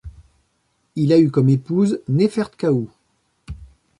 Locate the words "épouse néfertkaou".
1.49-2.89